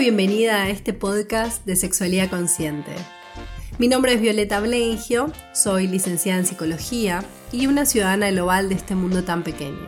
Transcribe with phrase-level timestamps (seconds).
[0.00, 2.90] bienvenida a este podcast de Sexualidad Consciente.
[3.76, 8.94] Mi nombre es Violeta Blengio, soy licenciada en Psicología y una ciudadana global de este
[8.94, 9.86] mundo tan pequeño.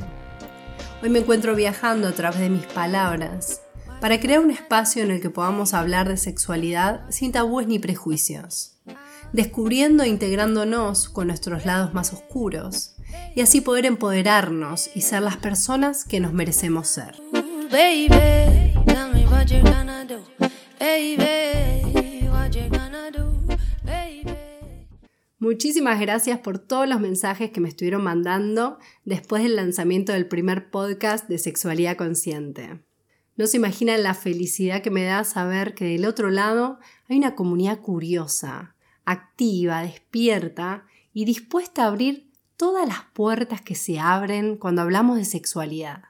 [1.02, 3.62] Hoy me encuentro viajando a través de mis palabras
[4.02, 8.76] para crear un espacio en el que podamos hablar de sexualidad sin tabúes ni prejuicios,
[9.32, 12.96] descubriendo e integrándonos con nuestros lados más oscuros
[13.34, 17.14] y así poder empoderarnos y ser las personas que nos merecemos ser.
[25.38, 30.70] Muchísimas gracias por todos los mensajes que me estuvieron mandando después del lanzamiento del primer
[30.70, 32.80] podcast de Sexualidad Consciente.
[33.36, 36.78] No se imaginan la felicidad que me da saber que del otro lado
[37.08, 43.98] hay una comunidad curiosa, activa, despierta y dispuesta a abrir todas las puertas que se
[43.98, 46.04] abren cuando hablamos de sexualidad.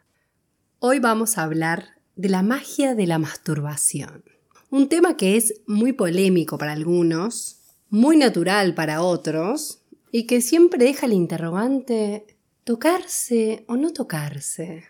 [0.78, 4.24] Hoy vamos a hablar de la magia de la masturbación.
[4.70, 7.58] Un tema que es muy polémico para algunos,
[7.90, 12.26] muy natural para otros, y que siempre deja el interrogante
[12.64, 14.84] ¿tocarse o no tocarse?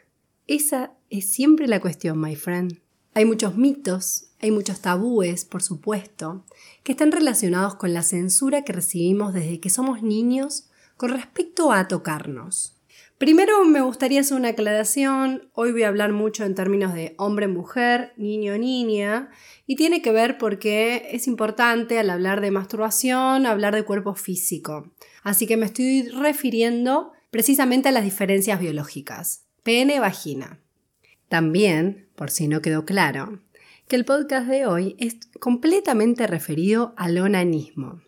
[0.47, 2.81] Esa es siempre la cuestión, my friend.
[3.15, 6.45] Hay muchos mitos, hay muchos tabúes, por supuesto,
[6.83, 11.89] que están relacionados con la censura que recibimos desde que somos niños con respecto a
[11.89, 12.77] tocarnos.
[13.23, 15.49] Primero me gustaría hacer una aclaración.
[15.53, 19.31] Hoy voy a hablar mucho en términos de hombre-mujer, niño-niña,
[19.65, 24.91] y tiene que ver porque es importante al hablar de masturbación hablar de cuerpo físico.
[25.23, 29.45] Así que me estoy refiriendo precisamente a las diferencias biológicas.
[29.63, 30.59] Pene-vagina.
[31.29, 33.41] También, por si no quedó claro,
[33.87, 38.03] que el podcast de hoy es completamente referido al onanismo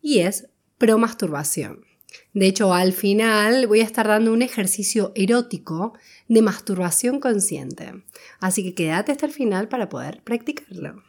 [0.00, 0.46] y es
[0.78, 1.93] pro-masturbación.
[2.32, 5.94] De hecho, al final voy a estar dando un ejercicio erótico
[6.28, 8.04] de masturbación consciente.
[8.40, 11.02] Así que quédate hasta el final para poder practicarlo.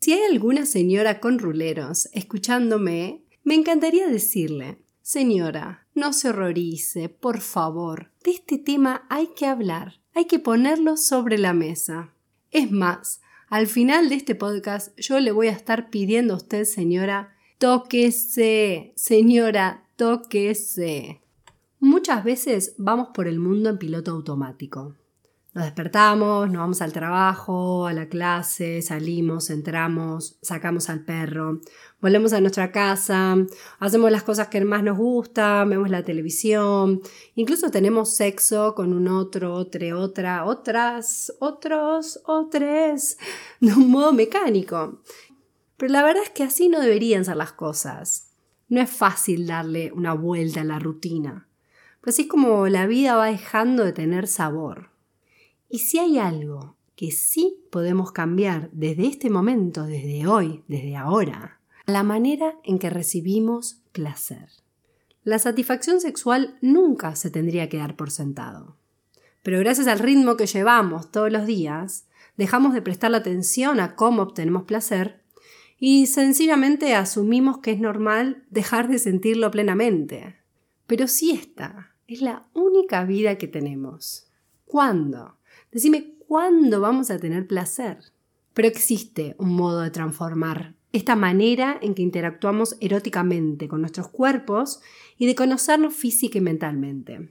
[0.00, 7.40] Si hay alguna señora con ruleros escuchándome, me encantaría decirle, señora, no se horrorice, por
[7.40, 8.12] favor.
[8.22, 12.12] De este tema hay que hablar, hay que ponerlo sobre la mesa.
[12.50, 16.64] Es más, al final de este podcast yo le voy a estar pidiendo a usted,
[16.64, 21.20] señora, tóquese, señora, tóquese.
[21.80, 24.94] Muchas veces vamos por el mundo en piloto automático.
[25.54, 31.60] Nos despertamos, nos vamos al trabajo, a la clase, salimos, entramos, sacamos al perro,
[32.00, 33.36] volvemos a nuestra casa,
[33.80, 37.00] hacemos las cosas que más nos gustan, vemos la televisión,
[37.34, 43.16] incluso tenemos sexo con un otro, otro, otra, otras, otros, otros,
[43.60, 45.02] de un modo mecánico.
[45.76, 48.27] Pero la verdad es que así no deberían ser las cosas.
[48.68, 51.48] No es fácil darle una vuelta a la rutina,
[52.08, 54.90] así es como la vida va dejando de tener sabor.
[55.68, 61.60] Y si hay algo que sí podemos cambiar desde este momento, desde hoy, desde ahora,
[61.86, 64.48] la manera en que recibimos placer.
[65.22, 68.76] La satisfacción sexual nunca se tendría que dar por sentado.
[69.42, 72.06] Pero gracias al ritmo que llevamos todos los días,
[72.36, 75.22] dejamos de prestar la atención a cómo obtenemos placer
[75.78, 80.36] y sencillamente asumimos que es normal dejar de sentirlo plenamente.
[80.86, 84.26] Pero si esta es la única vida que tenemos.
[84.64, 85.36] ¿Cuándo?
[85.70, 87.98] Decime cuándo vamos a tener placer.
[88.54, 94.80] Pero existe un modo de transformar esta manera en que interactuamos eróticamente con nuestros cuerpos
[95.18, 97.30] y de conocernos física y mentalmente.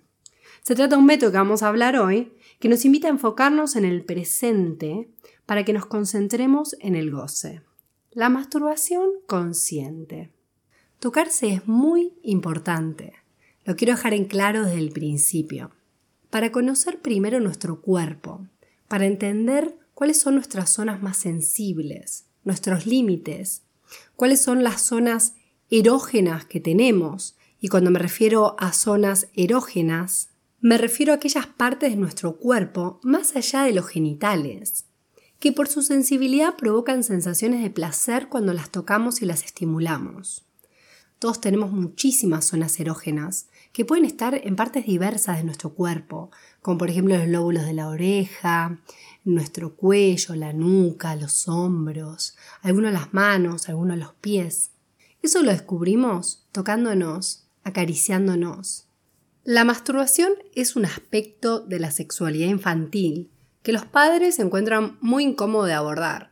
[0.62, 3.76] Se trata de un método que vamos a hablar hoy que nos invita a enfocarnos
[3.76, 5.10] en el presente
[5.46, 7.62] para que nos concentremos en el goce.
[8.18, 10.32] La masturbación consciente.
[10.98, 13.14] Tocarse es muy importante.
[13.64, 15.70] Lo quiero dejar en claro desde el principio.
[16.32, 18.48] Para conocer primero nuestro cuerpo,
[18.88, 23.62] para entender cuáles son nuestras zonas más sensibles, nuestros límites,
[24.16, 25.36] cuáles son las zonas
[25.70, 27.38] erógenas que tenemos.
[27.62, 33.00] Y cuando me refiero a zonas erógenas, me refiero a aquellas partes de nuestro cuerpo
[33.04, 34.88] más allá de los genitales,
[35.40, 40.46] que por su sensibilidad provocan sensaciones de placer cuando las tocamos y las estimulamos.
[41.20, 46.32] Todos tenemos muchísimas zonas erógenas que pueden estar en partes diversas de nuestro cuerpo,
[46.62, 48.80] como por ejemplo los lóbulos de la oreja,
[49.24, 54.72] nuestro cuello, la nuca, los hombros, algunos las manos, algunos los pies.
[55.22, 58.88] Eso lo descubrimos tocándonos, acariciándonos.
[59.44, 63.32] La masturbación es un aspecto de la sexualidad infantil
[63.68, 66.30] que los padres se encuentran muy incómodo de abordar,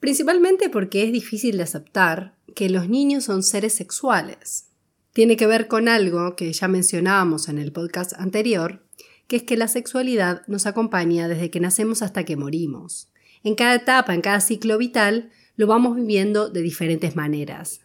[0.00, 4.66] principalmente porque es difícil de aceptar que los niños son seres sexuales.
[5.14, 8.84] Tiene que ver con algo que ya mencionábamos en el podcast anterior,
[9.28, 13.08] que es que la sexualidad nos acompaña desde que nacemos hasta que morimos.
[13.42, 17.80] en cada etapa, en cada ciclo vital, lo vamos viviendo de diferentes maneras.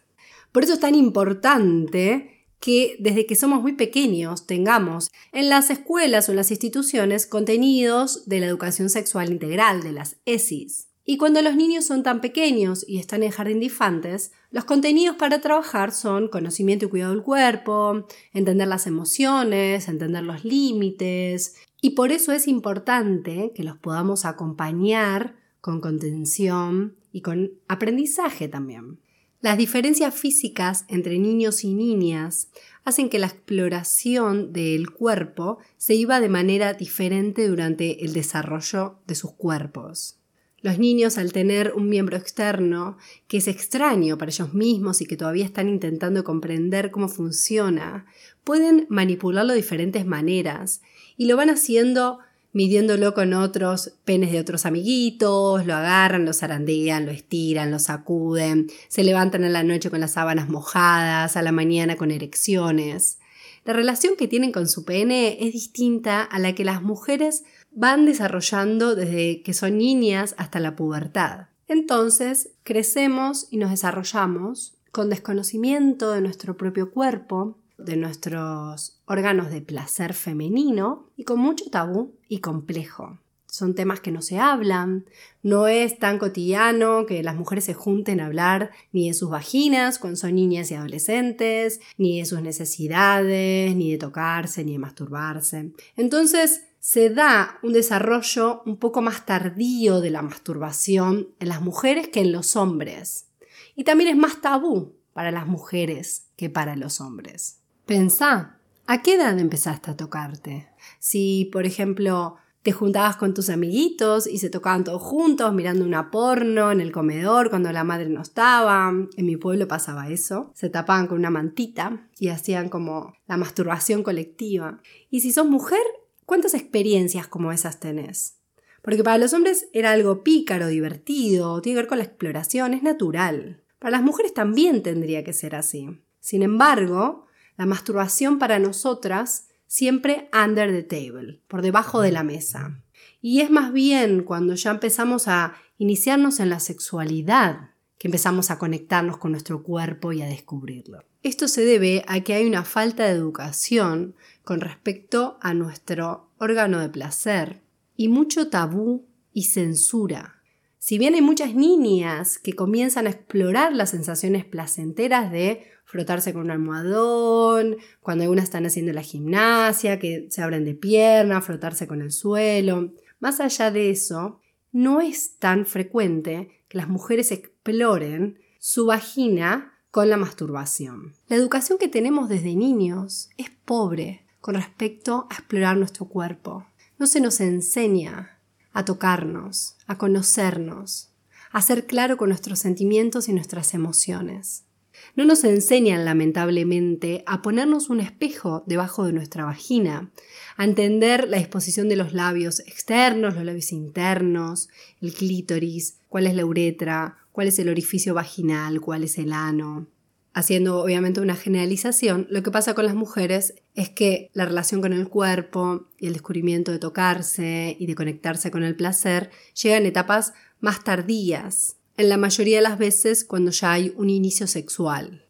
[0.52, 6.28] Por eso es tan importante que desde que somos muy pequeños tengamos en las escuelas
[6.28, 10.88] o en las instituciones contenidos de la educación sexual integral, de las ESIs.
[11.04, 15.16] Y cuando los niños son tan pequeños y están en jardín de infantes, los contenidos
[15.16, 21.90] para trabajar son conocimiento y cuidado del cuerpo, entender las emociones, entender los límites, y
[21.90, 28.98] por eso es importante que los podamos acompañar con contención y con aprendizaje también.
[29.40, 32.48] Las diferencias físicas entre niños y niñas
[32.84, 39.14] hacen que la exploración del cuerpo se iba de manera diferente durante el desarrollo de
[39.14, 40.18] sus cuerpos.
[40.60, 42.96] Los niños, al tener un miembro externo
[43.28, 48.06] que es extraño para ellos mismos y que todavía están intentando comprender cómo funciona,
[48.42, 50.82] pueden manipularlo de diferentes maneras
[51.16, 52.18] y lo van haciendo
[52.52, 58.68] midiéndolo con otros penes de otros amiguitos, lo agarran, lo zarandean, lo estiran, lo sacuden,
[58.88, 63.18] se levantan en la noche con las sábanas mojadas, a la mañana con erecciones.
[63.64, 68.06] La relación que tienen con su pene es distinta a la que las mujeres van
[68.06, 71.48] desarrollando desde que son niñas hasta la pubertad.
[71.68, 79.62] Entonces, crecemos y nos desarrollamos con desconocimiento de nuestro propio cuerpo, de nuestros órganos de
[79.62, 83.18] placer femenino y con mucho tabú y complejo.
[83.50, 85.06] Son temas que no se hablan,
[85.42, 89.98] no es tan cotidiano que las mujeres se junten a hablar ni de sus vaginas
[89.98, 95.72] cuando son niñas y adolescentes, ni de sus necesidades, ni de tocarse, ni de masturbarse.
[95.96, 102.08] Entonces, se da un desarrollo un poco más tardío de la masturbación en las mujeres
[102.08, 103.28] que en los hombres.
[103.74, 107.57] Y también es más tabú para las mujeres que para los hombres.
[107.88, 110.68] Pensá, ¿a qué edad empezaste a tocarte?
[111.00, 116.12] Si, por ejemplo, te juntabas con tus amiguitos y se tocaban todos juntos mirando una
[116.12, 118.92] porno en el comedor cuando la madre no estaba.
[119.16, 120.52] En mi pueblo pasaba eso.
[120.54, 124.80] Se tapaban con una mantita y hacían como la masturbación colectiva.
[125.10, 125.80] Y si sos mujer,
[126.28, 128.36] ¿Cuántas experiencias como esas tenés?
[128.82, 132.82] Porque para los hombres era algo pícaro, divertido, tiene que ver con la exploración, es
[132.82, 133.62] natural.
[133.78, 135.88] Para las mujeres también tendría que ser así.
[136.20, 137.24] Sin embargo,
[137.58, 142.82] la masturbación para nosotras siempre under the table, por debajo de la mesa.
[143.20, 148.58] Y es más bien cuando ya empezamos a iniciarnos en la sexualidad que empezamos a
[148.58, 151.04] conectarnos con nuestro cuerpo y a descubrirlo.
[151.22, 154.14] Esto se debe a que hay una falta de educación
[154.44, 157.60] con respecto a nuestro órgano de placer
[157.96, 160.36] y mucho tabú y censura.
[160.78, 166.42] Si bien hay muchas niñas que comienzan a explorar las sensaciones placenteras de frotarse con
[166.42, 172.02] un almohadón, cuando algunas están haciendo la gimnasia, que se abren de pierna, frotarse con
[172.02, 174.38] el suelo, más allá de eso,
[174.70, 181.14] no es tan frecuente que las mujeres exploren su vagina con la masturbación.
[181.26, 186.66] La educación que tenemos desde niños es pobre con respecto a explorar nuestro cuerpo.
[186.98, 188.38] No se nos enseña
[188.74, 191.14] a tocarnos, a conocernos,
[191.50, 194.67] a ser claro con nuestros sentimientos y nuestras emociones.
[195.16, 200.10] No nos enseñan, lamentablemente, a ponernos un espejo debajo de nuestra vagina,
[200.56, 204.68] a entender la disposición de los labios externos, los labios internos,
[205.00, 209.86] el clítoris, cuál es la uretra, cuál es el orificio vaginal, cuál es el ano.
[210.34, 214.92] Haciendo obviamente una generalización, lo que pasa con las mujeres es que la relación con
[214.92, 219.86] el cuerpo y el descubrimiento de tocarse y de conectarse con el placer llega en
[219.86, 225.26] etapas más tardías, en la mayoría de las veces cuando ya hay un inicio sexual.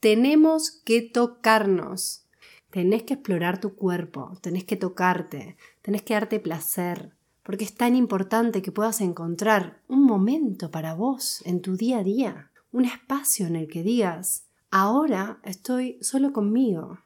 [0.00, 2.26] Tenemos que tocarnos,
[2.70, 7.12] tenés que explorar tu cuerpo, tenés que tocarte, tenés que darte placer,
[7.44, 12.02] porque es tan importante que puedas encontrar un momento para vos en tu día a
[12.04, 16.98] día un espacio en el que digas, ahora estoy solo conmigo.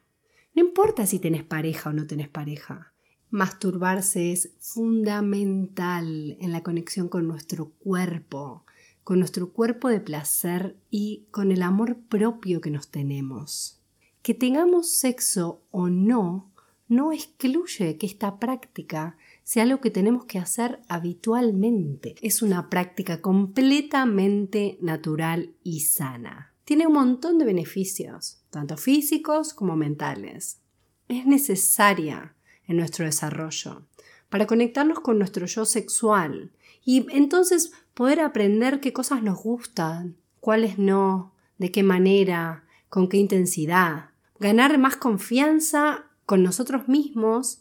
[0.55, 2.93] No importa si tenés pareja o no tenés pareja.
[3.29, 8.63] Masturbarse es fundamental en la conexión con nuestro cuerpo,
[9.07, 13.79] con nuestro cuerpo de placer y con el amor propio que nos tenemos.
[14.21, 16.51] Que tengamos sexo o no,
[16.89, 22.15] no excluye que esta práctica sea algo que tenemos que hacer habitualmente.
[22.21, 26.53] Es una práctica completamente natural y sana.
[26.65, 30.59] Tiene un montón de beneficios, tanto físicos como mentales.
[31.07, 32.35] Es necesaria
[32.67, 33.87] en nuestro desarrollo
[34.27, 36.51] para conectarnos con nuestro yo sexual
[36.87, 43.17] y entonces poder aprender qué cosas nos gustan, cuáles no, de qué manera, con qué
[43.17, 47.59] intensidad, ganar más confianza con nosotros mismos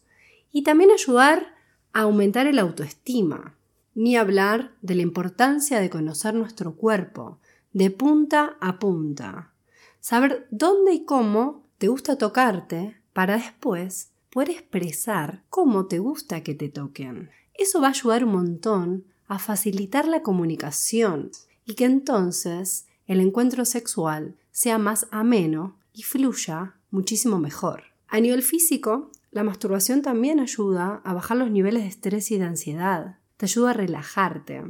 [0.53, 1.57] y también ayudar
[1.93, 3.57] aumentar el autoestima.
[3.97, 7.41] Ni hablar de la importancia de conocer nuestro cuerpo,
[7.73, 9.55] de punta a punta.
[9.99, 16.55] Saber dónde y cómo te gusta tocarte para después poder expresar cómo te gusta que
[16.55, 17.31] te toquen.
[17.55, 21.31] Eso va a ayudar un montón a facilitar la comunicación
[21.65, 27.85] y que entonces el encuentro sexual sea más ameno y fluya muchísimo mejor.
[28.09, 32.45] A nivel físico, la masturbación también ayuda a bajar los niveles de estrés y de
[32.45, 33.19] ansiedad.
[33.37, 34.63] Te ayuda a relajarte.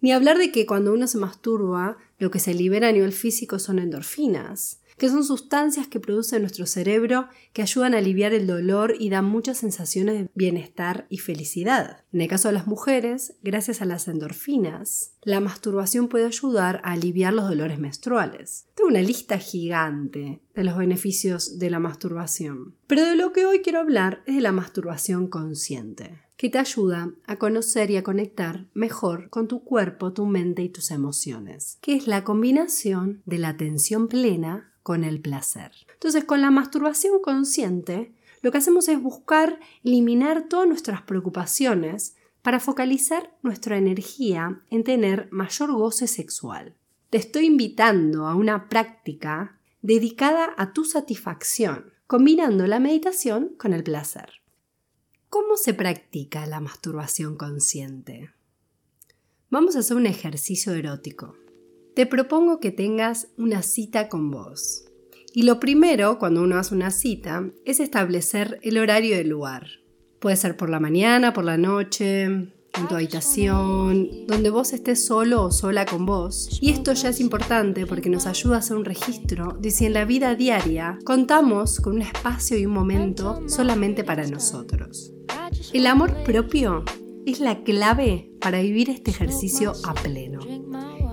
[0.00, 3.58] Ni hablar de que cuando uno se masturba, lo que se libera a nivel físico
[3.58, 8.94] son endorfinas que son sustancias que produce nuestro cerebro que ayudan a aliviar el dolor
[8.96, 12.04] y dan muchas sensaciones de bienestar y felicidad.
[12.12, 16.92] En el caso de las mujeres, gracias a las endorfinas, la masturbación puede ayudar a
[16.92, 18.66] aliviar los dolores menstruales.
[18.76, 22.76] Tengo una lista gigante de los beneficios de la masturbación.
[22.86, 27.12] Pero de lo que hoy quiero hablar es de la masturbación consciente que te ayuda
[27.28, 31.94] a conocer y a conectar mejor con tu cuerpo, tu mente y tus emociones, que
[31.94, 35.70] es la combinación de la atención plena con el placer.
[35.92, 42.58] Entonces, con la masturbación consciente, lo que hacemos es buscar eliminar todas nuestras preocupaciones para
[42.58, 46.74] focalizar nuestra energía en tener mayor goce sexual.
[47.10, 53.84] Te estoy invitando a una práctica dedicada a tu satisfacción, combinando la meditación con el
[53.84, 54.41] placer.
[55.32, 58.34] ¿Cómo se practica la masturbación consciente?
[59.48, 61.34] Vamos a hacer un ejercicio erótico
[61.94, 64.84] te propongo que tengas una cita con vos.
[65.34, 69.66] Y lo primero, cuando uno hace una cita, es establecer el horario del lugar.
[70.20, 75.44] Puede ser por la mañana, por la noche, en tu habitación, donde vos estés solo
[75.44, 76.58] o sola con vos.
[76.62, 79.92] Y esto ya es importante porque nos ayuda a hacer un registro de si en
[79.92, 85.12] la vida diaria contamos con un espacio y un momento solamente para nosotros.
[85.72, 86.84] El amor propio
[87.24, 90.40] es la clave para vivir este ejercicio a pleno.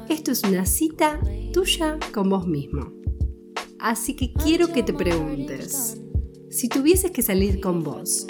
[0.09, 1.21] Esto es una cita
[1.53, 2.91] tuya con vos mismo.
[3.79, 6.01] Así que quiero que te preguntes,
[6.49, 8.27] si tuvieses que salir con vos,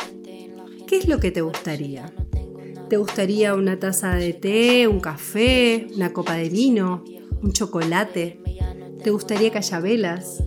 [0.86, 2.14] ¿qué es lo que te gustaría?
[2.90, 7.04] ¿Te gustaría una taza de té, un café, una copa de vino,
[7.42, 8.40] un chocolate?
[9.04, 10.44] ¿Te gustaría que haya velas?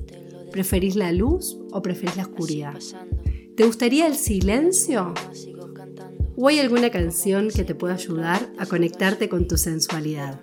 [0.53, 2.79] ¿Preferís la luz o preferís la oscuridad?
[3.57, 5.13] ¿Te gustaría el silencio?
[6.45, 10.41] ¿O hay alguna canción que te pueda ayudar a conectarte con tu sensualidad?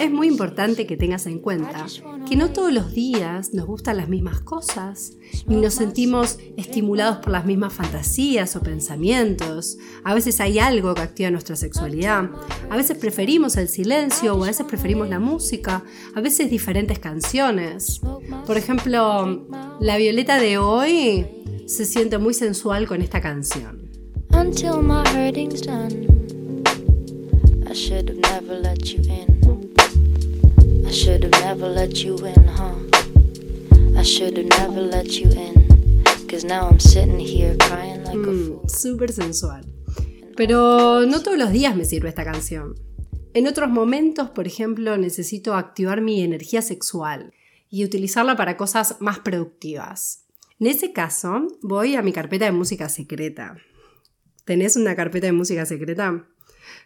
[0.00, 1.86] Es muy importante que tengas en cuenta
[2.28, 5.14] que no todos los días nos gustan las mismas cosas,
[5.48, 9.78] ni nos sentimos estimulados por las mismas fantasías o pensamientos.
[10.04, 12.30] A veces hay algo que activa nuestra sexualidad.
[12.70, 15.82] A veces preferimos el silencio o a veces preferimos la música.
[16.14, 18.00] A veces diferentes canciones.
[18.46, 19.48] Por ejemplo,
[19.80, 21.26] la Violeta de hoy
[21.66, 23.83] se siente muy sensual con esta canción.
[31.04, 32.74] Should have never let you in, huh?
[33.98, 36.02] I should have never let you in.
[36.28, 38.68] Cause now I'm sitting here crying like a mm, fool.
[38.68, 39.64] Súper sensual.
[40.36, 42.74] Pero no todos los días me sirve esta canción.
[43.34, 47.32] En otros momentos, por ejemplo, necesito activar mi energía sexual
[47.68, 50.24] y utilizarla para cosas más productivas.
[50.60, 53.56] En ese caso, voy a mi carpeta de música secreta.
[54.44, 56.22] ¿Tenés una carpeta de música secreta?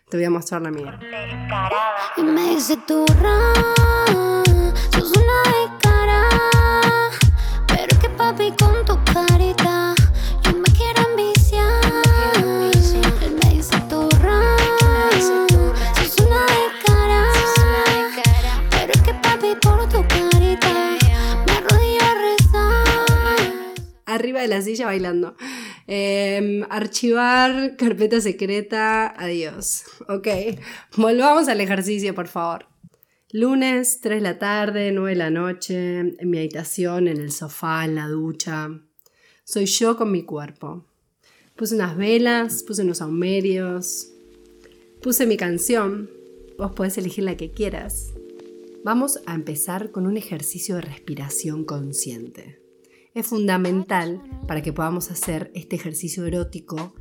[0.08, 1.00] Te voy a mostrar la mía.
[2.16, 3.18] Y me dice tu sos
[5.16, 6.28] una descara.
[7.66, 9.92] Pero que papi con tu carita,
[10.44, 11.82] yo me quiero enviciar.
[13.22, 14.08] Él me dice tu
[15.18, 17.26] sos una descara.
[18.70, 20.96] Pero que papi por tu carita,
[21.44, 23.52] me arrodillo a rezar.
[24.06, 25.34] Arriba de la silla bailando.
[25.90, 29.84] Em, archivar carpeta secreta, adiós.
[30.06, 30.28] Ok,
[30.98, 32.66] volvamos al ejercicio, por favor.
[33.32, 37.86] Lunes, 3 de la tarde, 9 de la noche, en mi habitación, en el sofá,
[37.86, 38.68] en la ducha.
[39.44, 40.84] Soy yo con mi cuerpo.
[41.56, 44.12] Puse unas velas, puse unos aumerios,
[45.00, 46.10] puse mi canción.
[46.58, 48.12] Vos podés elegir la que quieras.
[48.84, 52.67] Vamos a empezar con un ejercicio de respiración consciente
[53.20, 56.94] es fundamental para que podamos hacer este ejercicio erótico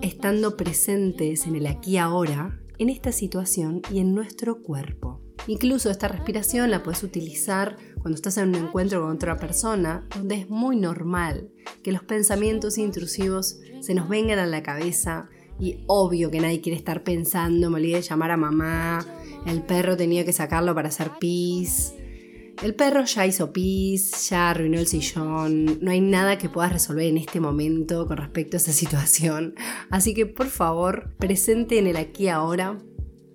[0.00, 5.20] estando presentes en el aquí ahora, en esta situación y en nuestro cuerpo.
[5.46, 10.36] Incluso esta respiración la puedes utilizar cuando estás en un encuentro con otra persona, donde
[10.36, 11.50] es muy normal
[11.82, 15.28] que los pensamientos intrusivos se nos vengan a la cabeza
[15.58, 19.06] y obvio que nadie quiere estar pensando, me olvidé de llamar a mamá,
[19.46, 21.94] el perro tenía que sacarlo para hacer pis,
[22.62, 27.06] El perro ya hizo pis, ya arruinó el sillón, no hay nada que puedas resolver
[27.06, 29.54] en este momento con respecto a esa situación.
[29.90, 32.78] Así que por favor, presente en el aquí ahora.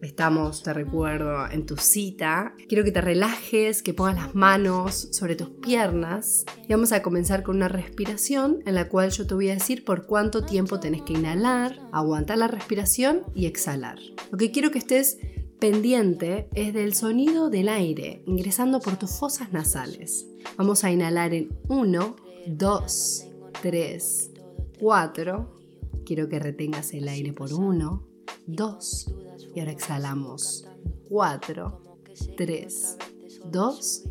[0.02, 2.54] Estamos, te recuerdo, en tu cita.
[2.70, 7.42] Quiero que te relajes, que pongas las manos sobre tus piernas y vamos a comenzar
[7.42, 11.02] con una respiración en la cual yo te voy a decir por cuánto tiempo tenés
[11.02, 13.98] que inhalar, aguantar la respiración y exhalar.
[14.32, 15.18] Lo que quiero que estés
[15.60, 20.28] pendiente es del sonido del aire ingresando por tus fosas nasales.
[20.58, 22.16] Vamos a inhalar en 1,
[22.48, 23.26] 2,
[23.62, 24.32] 3,
[24.80, 25.58] 4.
[26.06, 28.08] Quiero que retengas el aire por 1,
[28.46, 29.14] 2
[29.56, 30.68] y ahora exhalamos.
[31.10, 31.82] 4,
[32.38, 32.98] 3,
[33.52, 34.04] 2,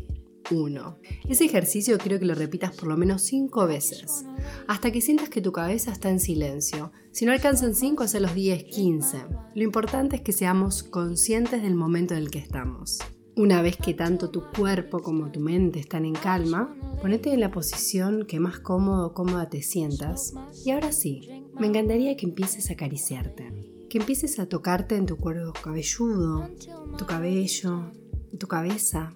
[0.51, 0.99] 1.
[1.29, 4.25] Ese ejercicio quiero que lo repitas por lo menos 5 veces,
[4.67, 6.91] hasta que sientas que tu cabeza está en silencio.
[7.11, 9.17] Si no alcanzan 5, los 10, 15.
[9.55, 12.99] Lo importante es que seamos conscientes del momento en el que estamos.
[13.35, 17.51] Una vez que tanto tu cuerpo como tu mente están en calma, ponete en la
[17.51, 20.33] posición que más cómodo o cómoda te sientas.
[20.65, 25.17] Y ahora sí, me encantaría que empieces a acariciarte, que empieces a tocarte en tu
[25.17, 26.49] cuero cabelludo,
[26.97, 27.91] tu cabello,
[28.39, 29.13] tu cabeza,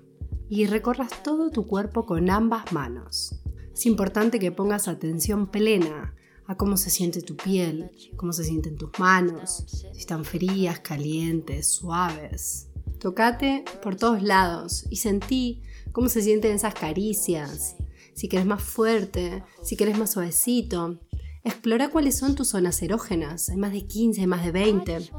[0.51, 3.41] y recorras todo tu cuerpo con ambas manos.
[3.74, 6.13] Es importante que pongas atención plena
[6.46, 11.72] a cómo se siente tu piel, cómo se sienten tus manos, si están frías, calientes,
[11.72, 12.67] suaves.
[13.00, 15.62] Tocate por todos lados y sentí
[15.93, 17.77] cómo se sienten esas caricias.
[18.13, 21.00] Si quieres más fuerte, si quieres más suavecito,
[21.43, 23.50] Explora cuáles son tus zonas erógenas.
[23.50, 25.10] Hay más de 15, hay más de 20.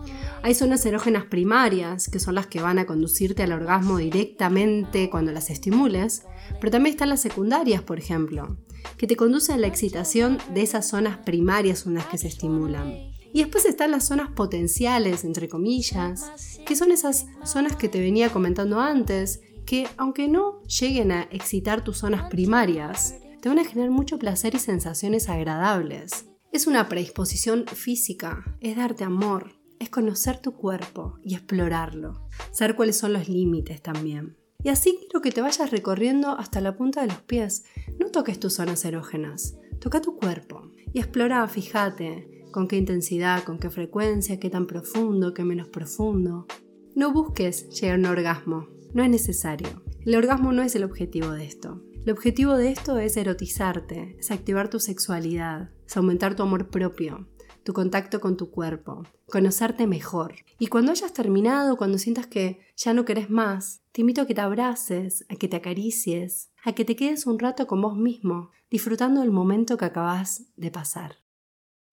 [0.43, 5.33] Hay zonas erógenas primarias, que son las que van a conducirte al orgasmo directamente cuando
[5.33, 6.23] las estimules,
[6.61, 8.57] pero también están las secundarias, por ejemplo,
[8.97, 13.13] que te conducen a la excitación de esas zonas primarias las que se estimulan.
[13.33, 18.31] Y después están las zonas potenciales, entre comillas, que son esas zonas que te venía
[18.31, 23.91] comentando antes, que aunque no lleguen a excitar tus zonas primarias, te van a generar
[23.91, 26.27] mucho placer y sensaciones agradables.
[26.53, 32.99] Es una predisposición física, es darte amor, es conocer tu cuerpo y explorarlo, saber cuáles
[32.99, 34.37] son los límites también.
[34.63, 37.65] Y así quiero que te vayas recorriendo hasta la punta de los pies.
[37.99, 43.59] No toques tus zonas erógenas, toca tu cuerpo y explora, fíjate, con qué intensidad, con
[43.59, 46.47] qué frecuencia, qué tan profundo, qué menos profundo.
[46.95, 49.83] No busques llegar a un orgasmo, no es necesario.
[50.07, 51.83] El orgasmo no es el objetivo de esto.
[52.05, 57.29] El objetivo de esto es erotizarte, es activar tu sexualidad, es aumentar tu amor propio,
[57.63, 60.35] tu contacto con tu cuerpo, conocerte mejor.
[60.59, 64.35] Y cuando hayas terminado, cuando sientas que ya no querés más, te invito a que
[64.35, 68.51] te abraces, a que te acaricies, a que te quedes un rato con vos mismo,
[68.69, 71.19] disfrutando del momento que acabas de pasar.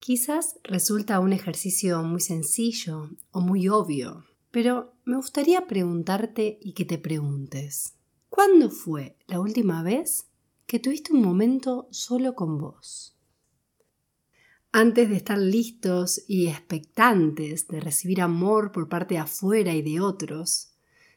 [0.00, 6.84] Quizás resulta un ejercicio muy sencillo o muy obvio, pero me gustaría preguntarte y que
[6.84, 7.99] te preguntes.
[8.30, 10.28] ¿Cuándo fue la última vez
[10.66, 13.16] que tuviste un momento solo con vos?
[14.70, 20.00] Antes de estar listos y expectantes de recibir amor por parte de afuera y de
[20.00, 20.70] otros,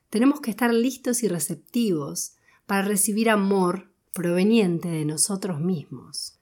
[0.10, 2.34] tenemos que estar listos y receptivos
[2.66, 6.40] para recibir amor proveniente de nosotros mismos.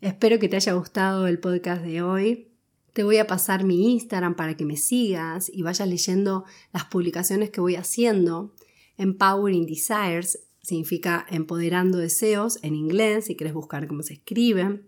[0.00, 2.48] Espero que te haya gustado el podcast de hoy.
[2.92, 7.50] Te voy a pasar mi Instagram para que me sigas y vayas leyendo las publicaciones
[7.50, 8.52] que voy haciendo
[8.98, 14.80] Empowering Desires significa empoderando deseos en inglés, si quieres buscar cómo se escribe.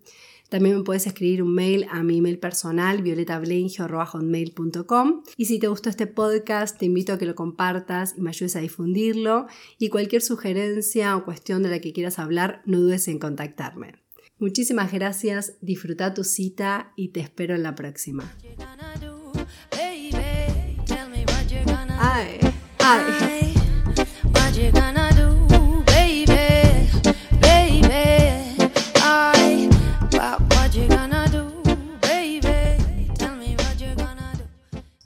[0.49, 5.23] También me puedes escribir un mail a mi email personal, violetablenjo.com.
[5.37, 8.57] Y si te gustó este podcast, te invito a que lo compartas y me ayudes
[8.57, 9.47] a difundirlo.
[9.79, 13.97] Y cualquier sugerencia o cuestión de la que quieras hablar, no dudes en contactarme.
[14.39, 18.35] Muchísimas gracias, disfruta tu cita y te espero en la próxima.
[22.01, 22.39] Ay,
[22.79, 23.48] ay.